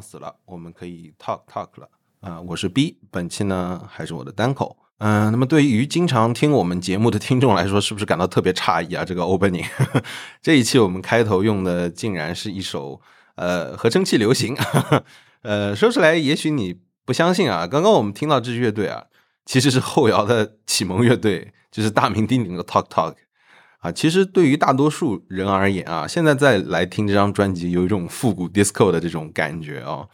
[0.00, 1.88] 死了，我们可以 talk talk 了
[2.20, 4.76] 啊、我是 B，本期呢还是我的单口。
[4.98, 9.04] 嗯、那么对于经常听我们节目的听众来说，是不是感到特别诧异啊？
[9.04, 9.66] 这个 opening，
[10.40, 13.00] 这一期我们开头用的竟然是一首
[13.34, 14.56] 呃合成器流行，
[15.42, 17.66] 呃，说出来也许你不相信啊。
[17.66, 19.04] 刚刚我们听到这支乐队啊，
[19.44, 23.14] 其实是后摇的启蒙乐队，就是大名鼎鼎的 Talk Talk。
[23.86, 30.08] 啊，其实对于大多数人而言啊，现在再来听这张专辑，有一种复古 disco 的这种感觉哦。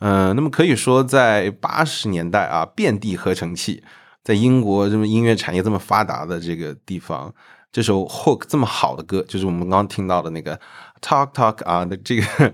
[0.00, 3.84] 嗯、那么可以说，在八十年代啊，遍地合成器，
[4.24, 7.32] 在英国这么音乐产业这么发达的这个地方，
[7.70, 10.58] 这首 Hook 这么好的歌，就是我们刚刚听到的那个
[11.00, 12.52] Talk Talk 啊的这个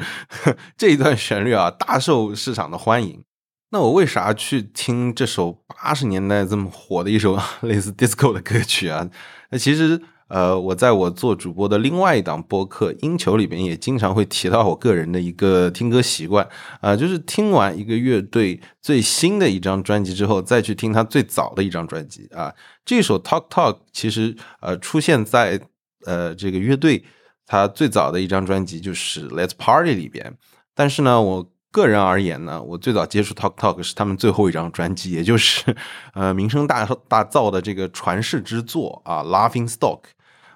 [0.76, 3.24] 这一段旋律啊，大受市场的欢迎。
[3.72, 9.08] 那我为啥去听这首八十年代这么火的一首 类似 disco 的歌曲啊？
[9.50, 16.48] 那其实呃，我在我做主播的另外一档播客《音球》里边也经常会提到我个人的一个听歌习惯
[16.80, 22.54] 啊、就是听完一个乐队最新的一张专辑之后，再去听他最早的一张专辑啊。
[22.84, 25.60] 这首 Talk Talk 其实呃出现在
[26.06, 27.04] 呃这个乐队
[27.44, 30.34] 他最早的一张专辑就是 Let's Party 里边，
[30.76, 35.74] 但是呢，我个人而言呢，我最早接触 Talk Talk 是他们最后一张专辑，也就是
[36.14, 39.98] 呃名声大大噪的这个传世之作啊，《Laughing Stock》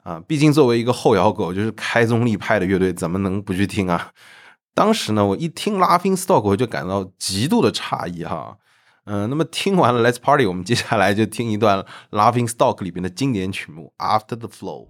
[0.05, 0.23] 啊。
[0.29, 4.13] 毕竟作为一个后摇狗，就是开宗立派的乐队，怎么能不去听啊？
[4.73, 8.57] 当时呢，我一听《Laughing Stock》，我就感到极度的诧异哈。
[9.07, 11.79] 嗯、那么听完了 Let's Party，我们接下来就听一段
[12.11, 14.87] 《Laughing Stock》里边的经典曲目《After the Flow》。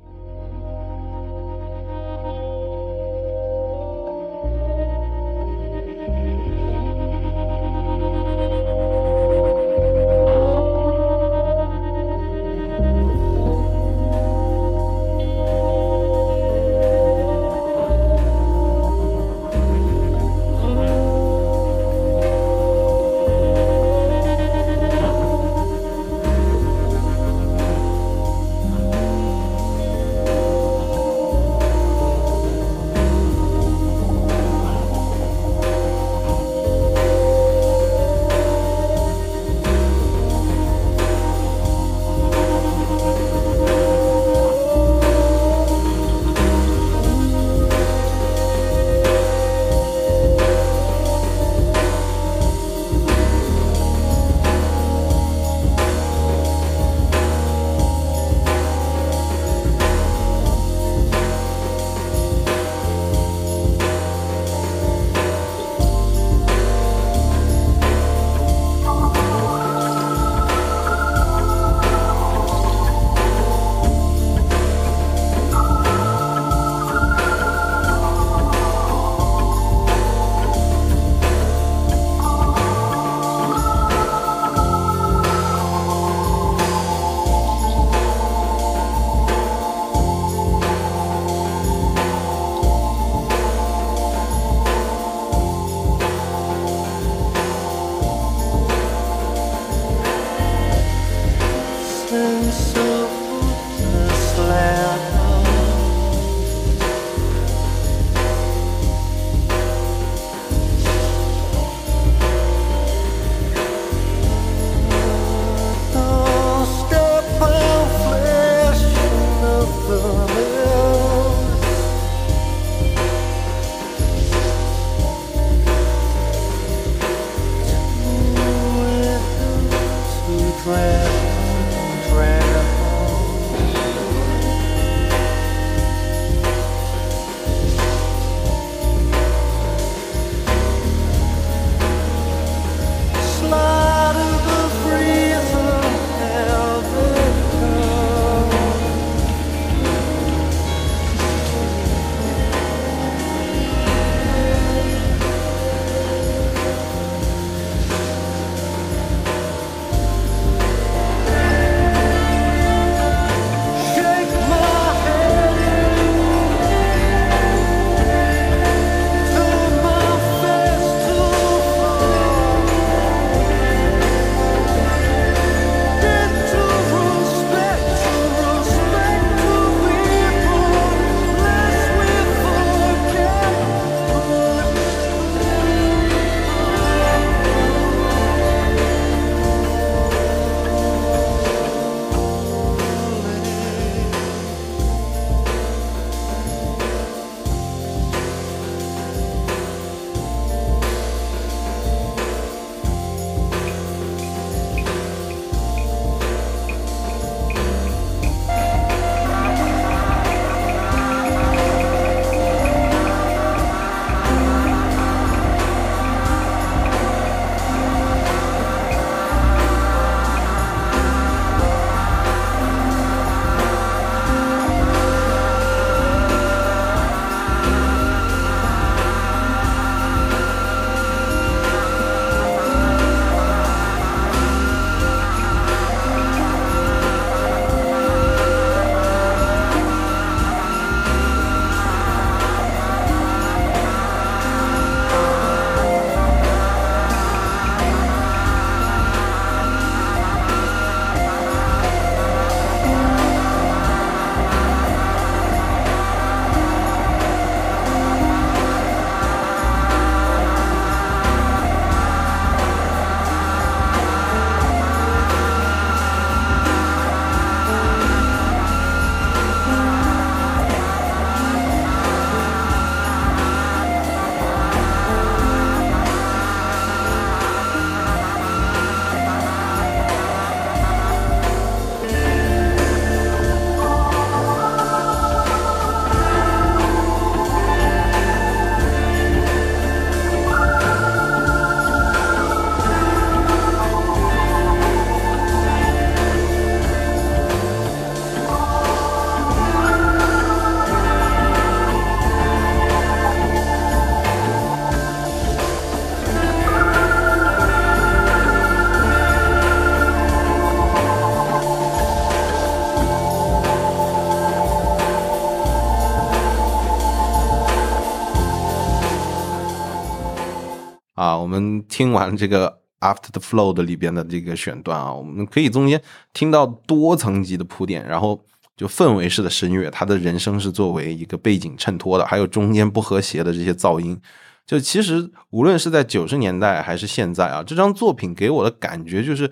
[321.44, 326.00] 我们听完这个 After the Flow 的里边的这个选段啊，我们可以中间
[326.32, 328.42] 听到多层级的铺垫，然后
[328.74, 334.18] 就氛围式的声乐，他的人声是作为一个背景衬托的，还有中间不和谐的这些噪音。
[334.66, 339.50] 就其实无论是在九十年代还是现在啊，这张作品给我的感觉就是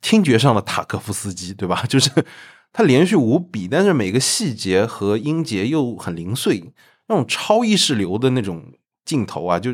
[0.00, 1.84] 听觉上的塔可夫斯基，对吧？
[1.86, 2.10] 就是
[2.72, 6.72] 它连续无比，但是每个细节和音节又很零碎，
[7.08, 8.72] 那种超意识流的那种
[9.04, 9.70] 镜头啊，就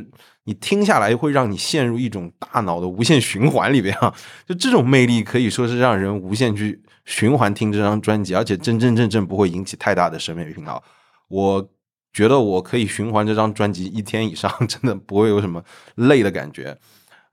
[0.50, 4.12] 你听下来会让你陷入一种大脑的无限循环里边啊。
[4.48, 10.82] 就这种魅力可以说是让人无限去循环听这张专辑，而且真真正正不会引起太大的审美疲劳。
[11.28, 11.70] 我。
[12.12, 15.62] 觉得我可以循环这张专辑一天以上， 真的不会有什么
[15.94, 16.76] 累的感觉。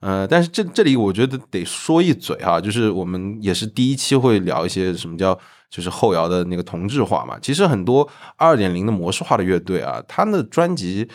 [0.01, 5.33] 呃，但是这这里我觉得得说一嘴哈，就是我们也是第一期会聊一些什么叫
[5.71, 7.39] 就是后摇的那个同质化嘛。
[7.41, 11.09] 其实很多二点零的模式化的乐队啊，他的专辑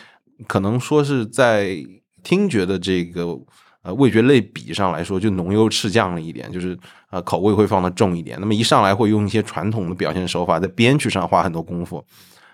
[0.46, 1.76] 可能说是在
[2.22, 3.26] 听觉的这个
[3.82, 6.78] 呃味觉类比上来说，就浓油赤酱了一点，就是
[7.10, 8.38] 呃口味会放的重一点。
[8.40, 12.04] 那么一上来会用一些传统的表现手法，在编曲上花很多功夫。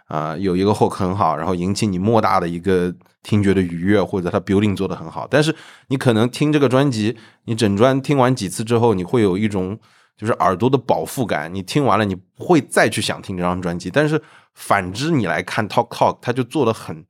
[0.07, 2.90] 啊，有一个 hook 很好，然后引起你莫大的一个
[3.23, 5.28] 听觉的愉悦，或者它 building 做的很好。
[5.30, 5.54] 但是
[5.88, 7.14] 你可能听这个专辑，
[7.45, 9.78] 你整专听完几次之后，你会有一种
[10.16, 11.54] 就是耳朵的饱腹感。
[11.54, 13.90] 你听完了，你不会再去想听这张专辑。
[13.90, 14.18] 但是
[14.54, 17.04] 反之，你来看 Talk Talk，它就做的很，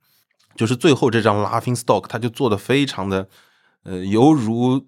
[0.59, 3.29] 就是最后这张 Laughing Stock，它就做的非常的，
[3.83, 4.85] 呃，犹如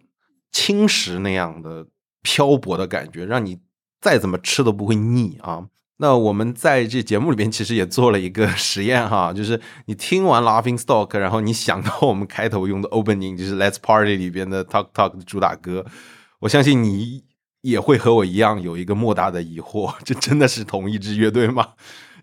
[0.51, 1.88] 青石那样的
[2.22, 3.58] 漂泊的感觉，让你
[4.01, 5.68] 再怎么吃都不会腻啊。
[5.96, 15.86] 那我们在这节目里边其实也做了一个 实验哈，就是你听完 Laughing Stock，然后你想到我们开头用的 Opening，就是 Let's Party 里边的 Talk Talk 的主打歌，
[16.40, 17.24] 我相信你
[17.62, 21.70] 也会和我一样有一个莫大的疑惑，这真的是同一支乐队吗？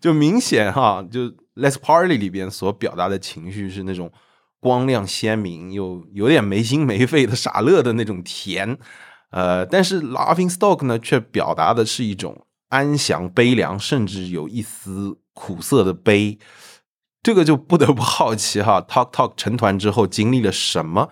[0.01, 4.13] 就明显哈，就 Let's Party 里边所表达的情绪是那种
[4.61, 8.79] 光亮鲜明又有点没心没肺的傻乐的那种甜，
[9.31, 12.45] 呃，但是 Laughing Stock 呢却表达的是一种。
[12.71, 16.39] 安详、悲凉，甚至有一丝苦涩的悲，
[17.23, 18.79] 这个就不得不好奇哈。
[18.87, 21.09] Talk Talk 成团之后经历了什么，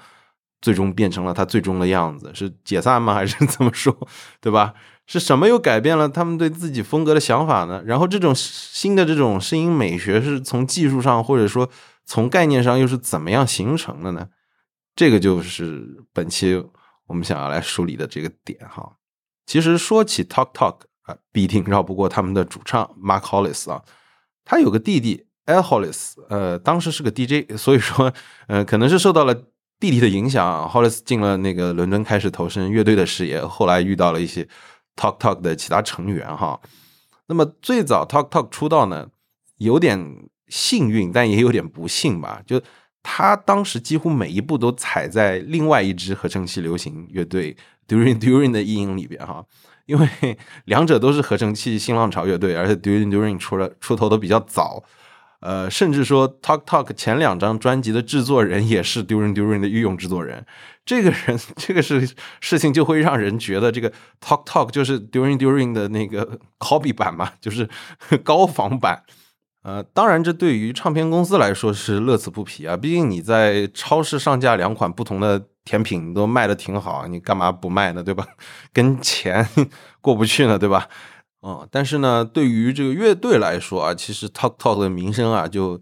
[0.60, 2.30] 最终变成了他最终的样子？
[2.34, 3.14] 是解散吗？
[3.14, 3.96] 还是怎么说？
[4.38, 4.74] 对吧？
[5.06, 7.82] 是什么又改变了他们对自己风格的想法呢？
[7.86, 11.68] 然后这种新的这种声音美学是从技术上或者说
[12.04, 14.28] 从概念上又是怎么样形成的呢？
[14.94, 16.64] 这个就是本期
[17.06, 18.96] 我们想要来梳理的这个点哈。
[19.46, 20.76] 其实说起 Talk Talk。
[21.06, 23.80] 啊，必定绕不过他们的主唱 Mark Hollis 啊，
[24.44, 28.12] 他有个弟弟 Al Hollis，呃，当时是个 DJ，所以说，
[28.48, 29.32] 呃，可能是受到了
[29.78, 34.48] 弟弟的影响，Hollis 进了那个伦敦，开始投身乐队的事业，后来遇到了一些
[34.96, 36.60] Talk Talk 的其他成员哈。
[37.26, 39.08] 那么最早 Talk Talk 出道呢，
[39.58, 42.60] 有点幸运，但也有点不幸吧，就
[43.02, 49.44] 他当时几乎每一步都踩在另外一支合成器流行乐队 During During 的阴影里边哈。
[49.86, 50.08] 因为
[50.66, 54.82] 两者都是合成器新浪潮乐队，而且 During During 出了出头的比较早，
[55.40, 60.44] 呃，甚至说 Talk Talk 前两张专辑的制作人也是 During During 的御用制作人。
[60.84, 62.08] 这个人，这个是
[62.40, 63.90] 事情就会让人觉得这个
[64.20, 67.68] Talk Talk 就是 During During 的那个 copy 版嘛，就是
[68.24, 69.02] 高仿版。
[69.62, 75.46] 呃，当然，这对于唱片公司来说是乐此不疲啊，毕竟你在超市上架两款不同的。
[75.66, 78.00] 甜品你都卖的挺好，你干嘛不卖呢？
[78.00, 78.24] 对吧？
[78.72, 79.44] 跟钱
[80.00, 80.86] 过不去呢，对吧？
[81.46, 85.80] 嗯，但是呢，对于这个乐队来说啊，其实 Talk Talk 的名声啊，就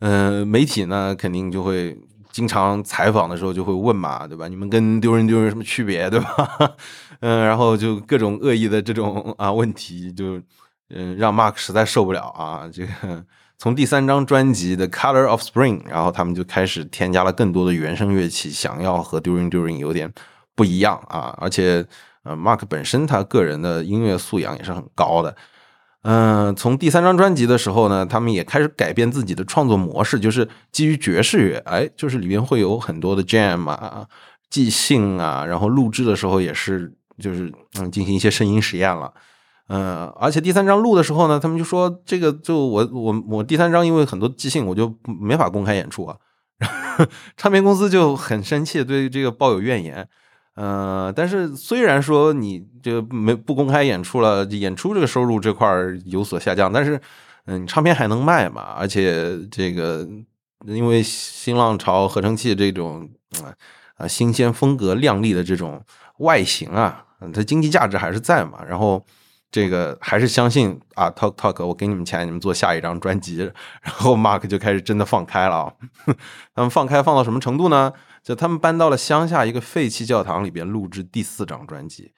[0.00, 1.96] 嗯，媒体呢肯定就会
[2.32, 4.48] 经常采访的时候就会问嘛，对吧？
[4.48, 6.74] 你们跟丢人丢人什么区别，对吧？
[7.20, 10.42] 嗯，然后就各种恶意的这种啊问题，就
[10.90, 13.24] 嗯让 Mark 实在受不了啊，这个。
[13.56, 20.12] 从第三张专辑的《Color of Spring》，然后他们就开始添加了更多的原声乐器，想要和 During During 有点
[20.56, 21.32] 不一样啊！
[21.40, 21.86] 而且，
[22.24, 25.36] 呃，Mark 本身他个人的音乐素养也是很高的。
[26.02, 34.06] 嗯，从第三张专辑的时候呢，他们也开始改变自己的创作模式，就是基于爵士乐，哎，就是里面会有很多的 Jam 啊、
[34.50, 39.12] 即兴啊，然后录制的时候也是就是嗯进行一些声音实验了。
[39.68, 46.16] 嗯，而且第三章录的时候呢，他们就说这个就我我我第三章因为很多即兴，我就没法公开演出啊。
[47.38, 50.06] 唱片公司就很生气，对这个抱有怨言。
[50.56, 55.68] 嗯，但是虽然说你就没不公开演出了，演出这个收入这块
[56.06, 57.00] 有所下降，但是
[57.46, 58.62] 嗯，唱片还能卖嘛？
[58.76, 60.08] 而且这个
[60.66, 63.08] 因为新浪潮合成器这种
[63.96, 65.82] 啊新鲜风格亮丽的这种
[66.18, 68.64] 外形啊，它经济价值还是在嘛。
[68.66, 69.04] 然后。
[69.50, 73.36] 这个还是相信啊，Talk Talk，我给你们钱，你们做下一张专辑。
[73.82, 75.72] 然后 Mark 就开始真的放开了啊，
[76.56, 77.92] 他们放开放到什么程度呢？
[78.24, 82.12] 就他们搬到了乡下一个废弃教堂里边录制第四张专辑。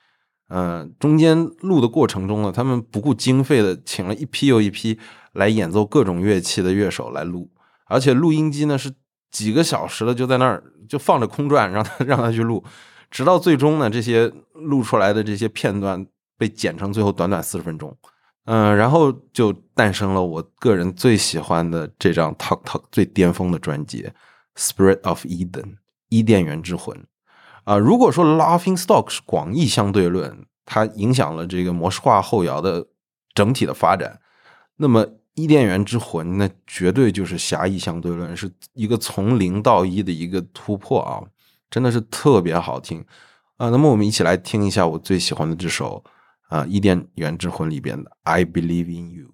[0.49, 4.97] 嗯，中间录的过程中呢，他们不顾经费的请了一批又一批
[5.33, 7.51] 来演奏各种乐器的乐手来录，
[7.87, 8.95] 而且录音机呢是
[9.33, 12.63] 几个小时了就在那儿就放着空转，让他 让他去录，
[13.11, 16.07] 直到最终呢，这些录出来的这些片段
[16.39, 17.97] 被剪成最后短短四十分钟。
[18.45, 24.05] 嗯，然后就诞生了我个人最喜欢的这张 Talk Talk 最巅峰的专辑
[24.57, 25.51] 《Spirit of Eden》
[26.09, 27.07] 伊甸园之魂。
[27.65, 32.87] 啊，如果说 Laughing Stock 是广义相对论，它影响了这个模式化后摇的
[33.35, 34.21] 整体的发展，
[34.77, 41.21] 那么伊甸园之魂那绝对就是狭义相对论，是一个从零到一的一个突破啊，
[41.69, 43.05] 真的是特别好听
[43.57, 43.71] 啊。
[43.71, 46.05] 那么我们一起来听一下我最喜欢的这首
[46.49, 49.27] 啊《伊甸园之魂》里边的《I Believe in You》。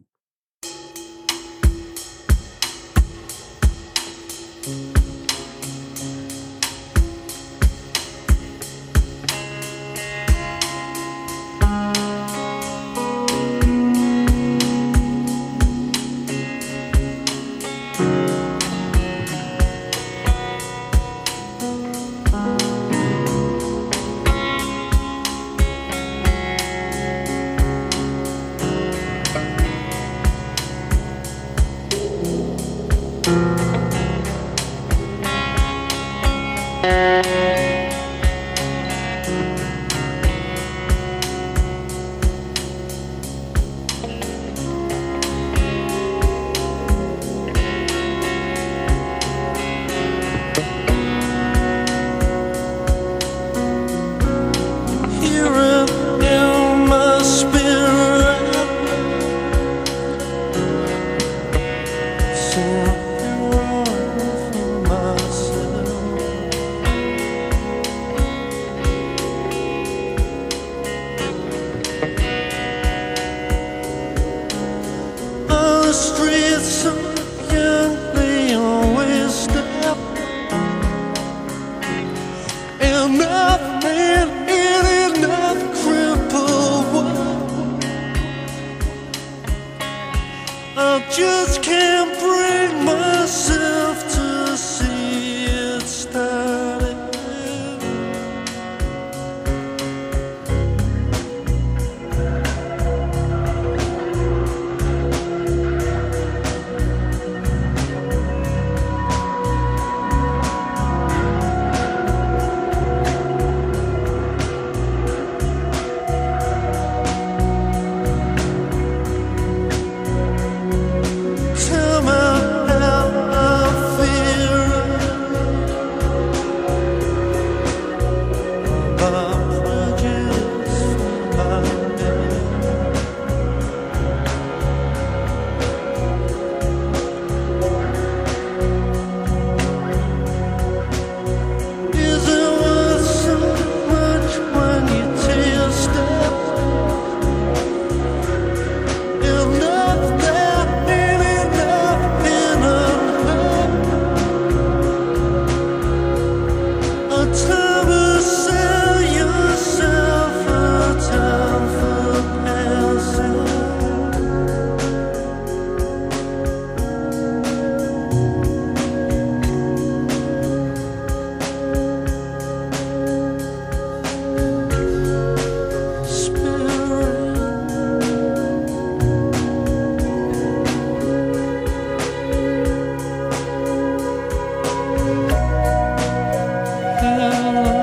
[187.03, 187.82] love.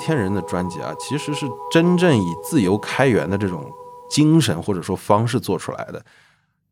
[0.00, 3.64] 天人的专辑啊，其实是真正以自由开源的这种
[4.10, 6.04] 精神或者说方式做出来的。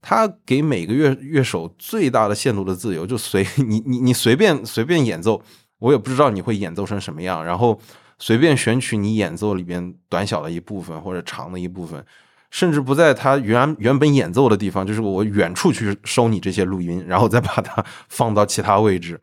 [0.00, 5.42] 他给每个乐乐手最大的限度的自由，就随 你你你随便随便演奏，
[5.80, 7.78] 我也不知道你会演奏成什么样，然后
[8.18, 12.02] 随便选取你演奏里边短小的一部分或者长的一部分，
[12.50, 19.20] 甚至不在他原原本演奏的地方，就是我远处去收你这些录音，然后再把它 放到其他位置。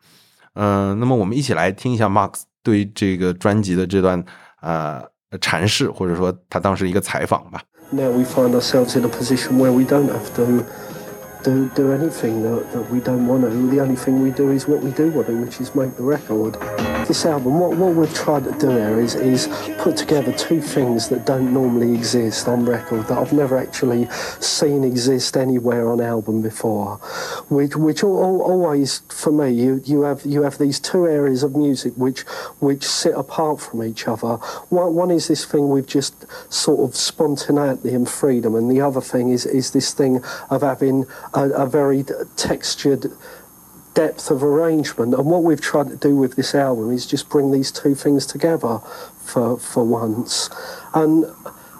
[0.52, 4.20] 嗯，那么我们一起来听一下 Max 对这个专辑的这段
[4.60, 5.00] 呃
[5.38, 7.62] 阐释，或者说他当时一个采访吧。
[7.92, 10.64] now we find ourselves in a position where we don't have to
[11.42, 13.70] do, do anything that, that we don't want to.
[13.70, 16.02] The only thing we do is what we do want to, which is make the
[16.02, 16.54] record.
[17.06, 19.46] This album, what, what we've tried to do here is, is
[19.78, 24.08] put together two things that don't normally exist on record, that I've never actually
[24.40, 26.96] seen exist anywhere on album before.
[27.48, 31.54] Which, which all, always, for me, you, you, have, you have these two areas of
[31.54, 32.22] music which,
[32.58, 34.36] which sit apart from each other.
[34.70, 39.00] One, one is this thing with just sort of spontaneity and freedom, and the other
[39.00, 42.04] thing is, is this thing of having a, a very
[42.36, 43.12] textured
[43.94, 45.14] depth of arrangement.
[45.14, 48.26] And what we've tried to do with this album is just bring these two things
[48.26, 48.78] together
[49.24, 50.50] for for once.
[50.94, 51.26] And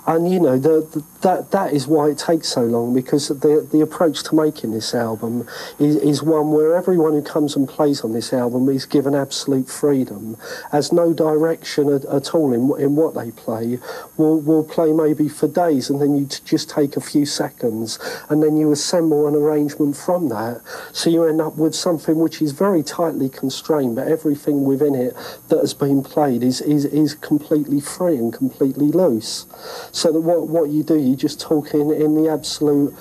[0.06, 3.68] and you know the, the, that that is why it takes so long because the
[3.72, 5.44] the approach to making this album
[5.80, 9.68] is, is one where everyone who comes and plays on this album is given absolute
[9.68, 10.36] freedom,
[10.70, 13.80] has no direction at, at all in in what they play.
[14.16, 18.40] Will will play maybe for days and then you just take a few seconds and
[18.40, 20.60] then you assemble an arrangement from that.
[20.92, 25.16] So you end up with something which is very tightly constrained, but everything within it
[25.48, 29.46] that has been played is is, is completely free and completely loose.
[29.90, 32.92] So that what, what you do, you just talking in the absolute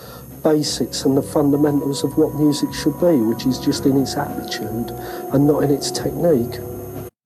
[0.43, 4.93] basics and the fundamentals of what music should be, which is just in its attitude
[5.33, 6.59] and not in its technique.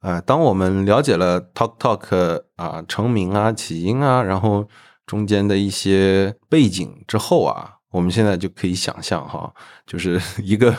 [0.01, 4.65] 啊，当我们了解了 Talk Talk 啊成名啊起因啊，然后
[5.05, 9.53] 中间的一些背景之后啊，我们现在就可以想象哈，
[9.85, 10.73] 就是一个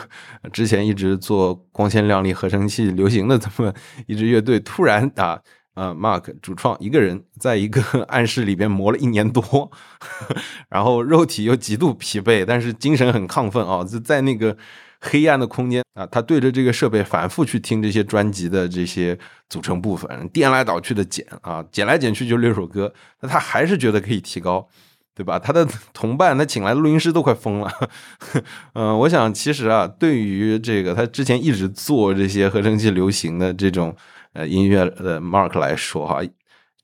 [0.51, 3.71] 之前一直做光鲜亮丽合成器流行的这么
[4.07, 5.39] 一支乐队，突然啊
[5.73, 9.71] 呃，Mark 主创一个人在一个 暗室里边磨了一年多，
[10.67, 13.81] 然后肉体又极度疲惫，但是精神很亢奋啊！
[13.83, 14.57] 就在那个
[14.99, 19.17] 黑暗的空间啊，他对着这个设备反复去听这些专辑的这些
[19.49, 24.67] 组成部分，颠来倒去的剪啊，剪来剪去就六首歌，那他还是觉得可以提高，
[25.15, 25.39] 对吧？
[25.39, 27.71] 他的同伴，他请来的录音师都快疯了。
[28.73, 33.95] 嗯， 我想其实啊，对于这个他之前一直做这些合成器流行的这种。
[34.33, 36.21] 呃，音乐的 Mark 来说哈，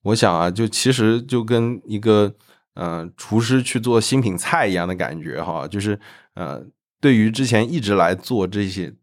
[0.03, 2.35] 我想啊，就其实就跟一个
[2.73, 5.97] 呃厨师去做新品菜一样的感觉哈，就是
[6.33, 6.61] 呃，
[6.99, 8.93] 对于之前一直来做这些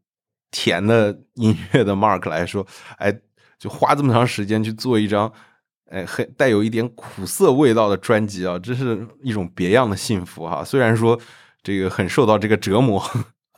[0.50, 2.66] 甜的音乐的 Mark 来说，
[2.98, 3.18] 哎，
[3.58, 5.32] 就花这么长时间去做一张
[5.90, 10.62] 哎，很带有一点苦涩味道的专辑啊，这是一种别样的幸福哈。
[10.62, 11.18] 虽然说
[11.62, 13.02] 这个很受到这个折磨。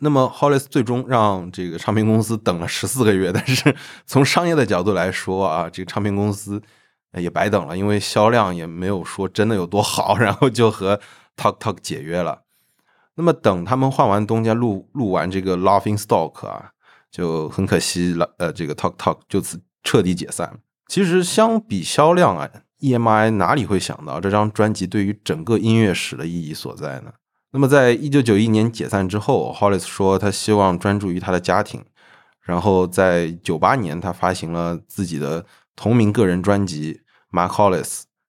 [0.00, 6.60] 那么，Hollis 最终让这个唱片公司等了十四个月，但是 从商业的角度来说啊，这个唱片公司
[7.14, 11.00] 也白等了，因为销量也没有说真的有多好，然后就和
[11.36, 12.42] Talk Talk 解约了。
[13.14, 16.72] 那么，等他们换完东家，录录完这个 Laughing Stock 啊，
[17.10, 20.58] 就很可惜了，呃，这个 Talk Talk 就此彻底解散。
[20.88, 22.46] 其实，相比销量啊
[22.80, 27.14] ，EMI 哪里会想到这张专辑对于整个音乐史的意义所在呢？
[27.56, 31.82] 那么，在一九九一年解散之后，Hollis 说他希望专注于他的家庭。
[32.42, 37.00] 然后在九八年，他发行了自己的同名个人专辑
[37.34, 37.82] 《Mark Hollis》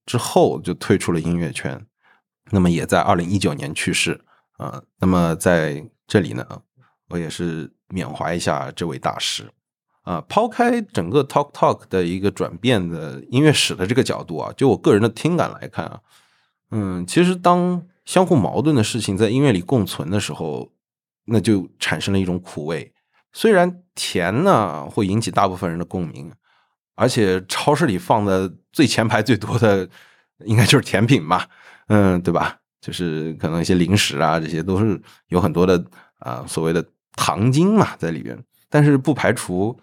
[0.06, 1.86] 之后，就退出了音乐圈。
[2.52, 4.22] 那么，也在二零一九年去世。
[4.56, 6.48] 啊，那么在这里呢，
[7.10, 9.52] 我也是缅怀一下这位大师。
[10.04, 16.00] 啊，抛开整个 Talk Talk 的一个转变的音乐史的这个角度啊，就我个人的听感来看啊，
[16.72, 20.72] 嗯，其实当相互矛盾的事情在音乐里共存的时候，
[21.26, 22.94] 那就产生了一种苦味。
[23.34, 26.32] 虽然甜呢会引起大部分人的共鸣，
[26.96, 29.88] 而且超市里放的最前排最多的
[30.46, 31.50] 应该就是甜品吧，
[31.88, 32.58] 嗯，对吧？
[32.80, 35.84] 就是可能一些零食啊，这些都是有很多的
[36.20, 36.84] 啊所谓的
[37.18, 38.42] 糖精嘛在里边。
[38.70, 39.78] 但是不排除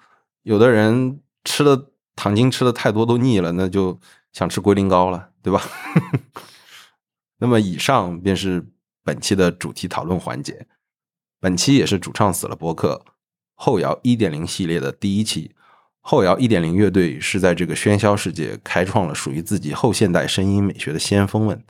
[0.44, 4.00] 有的人吃的糖精吃的太多都腻了，那就
[4.32, 5.60] 想吃龟苓膏了，对吧？
[7.38, 8.66] 那么，以上便是
[9.02, 10.66] 本期的主题讨论环节。
[11.40, 13.04] 本期也是主唱死了播客
[13.54, 15.54] 后摇一点零系列的第一期。
[16.00, 21.64] 后摇一点零乐队是在这个喧嚣世界开创了属于自己后现代声音美学的先锋们。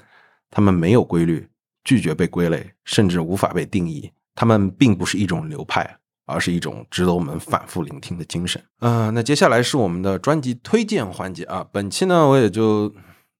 [0.50, 1.48] 他们没有规律，
[1.82, 4.12] 拒绝被归类，甚至无法被定义。
[4.34, 8.62] 他们并不是一种流派，而是一种值得我们反复聆听的精神。
[8.80, 11.66] 嗯、那接下来是我们的专辑推荐环节啊。
[11.72, 12.92] 本期呢，我也就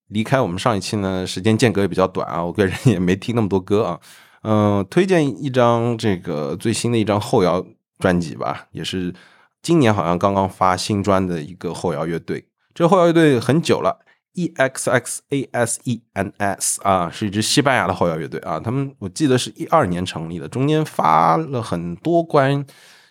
[0.08, 4.00] 离开我们上一期呢，时间间隔也比较短啊，我个人也没听那么多歌啊。
[4.42, 7.64] 嗯、推荐一张这个最新的一张后摇
[7.98, 9.14] 专辑吧，也是
[9.62, 12.46] 今年好像刚刚发新专的一个后摇乐队。
[12.74, 14.00] 这后摇乐队很久了
[14.34, 18.60] ，E X X A S E N S 啊，是一支西班牙的后摇乐队啊。
[18.60, 22.66] 他们我记得是一二年成立的，中间发了很多关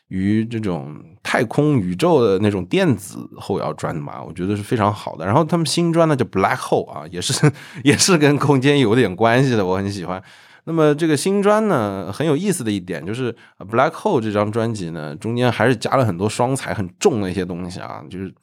[0.08, 5.26] 于这种太空宇宙的那种电子后摇专嘛，我觉得是非常好的。
[5.26, 7.52] 然后他们新专呢叫 Black Hole 啊，也是
[7.84, 10.22] 也是跟空间有点关系的，我很喜欢。
[10.66, 13.34] 那么这个新专呢，很有意思的一点就是
[13.68, 18.34] 《Black Hole》这张专辑呢，中间还是加了很多双彩很重的一些东西啊，就是，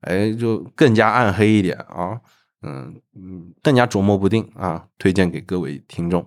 [0.00, 2.18] 哎，就更加暗黑一点啊，
[2.62, 6.26] 嗯嗯，更加琢磨不定啊，推荐给各位听众。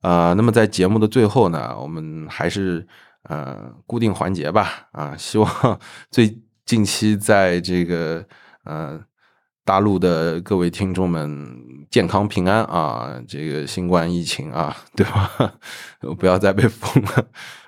[0.00, 2.86] 啊、那么在节目的最后呢，我们还是
[3.28, 8.24] 呃固定环节吧，啊， 希望最近期在这个
[8.64, 9.00] 呃
[9.64, 11.46] 大陆的各位听众们
[11.90, 13.20] 健康平安啊！
[13.28, 15.30] 这个新冠疫情啊， 对吧？
[16.18, 17.26] 不要再被封了，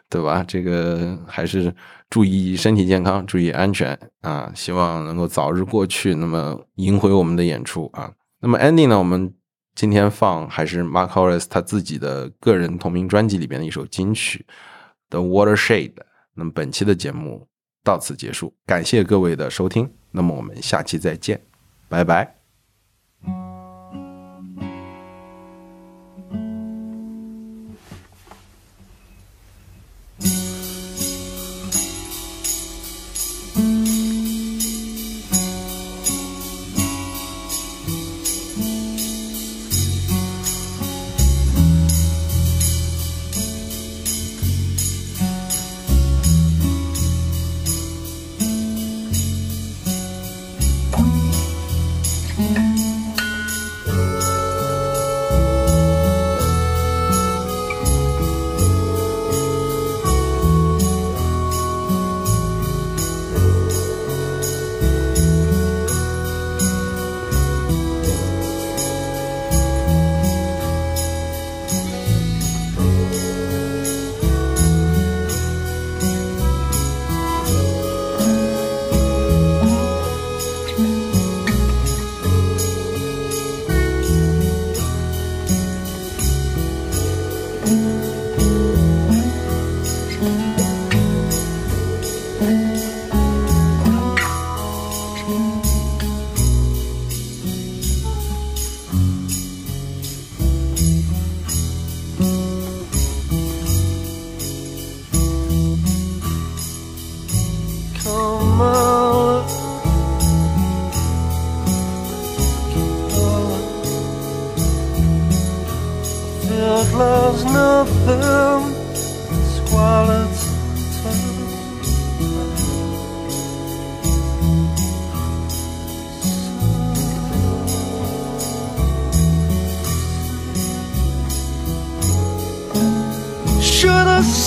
[0.09, 0.43] 对吧？
[0.47, 1.75] 这个还是
[2.09, 4.51] 注意身体健康，注意安全啊！
[4.55, 8.13] 希望能够早日过去，那么赢回我们的演出啊！
[8.41, 8.99] 那么 ending 呢？
[8.99, 9.35] 我们
[9.75, 14.45] 今天放还是 Mark Horace 他自己的个人同名专辑里边的一首金曲
[15.11, 15.95] 《The Watershed》。
[16.35, 17.47] 那么本期的节目
[17.85, 21.41] 到此结束，感谢各位的收听，那么我们下期再见。
[21.89, 22.40] 拜拜。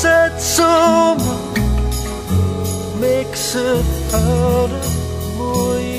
[0.03, 1.53] Said someone
[2.99, 4.83] makes it harder,
[5.37, 5.92] more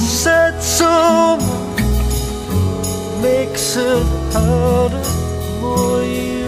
[0.00, 1.76] said someone
[3.22, 5.02] makes it harder,
[5.60, 6.39] more you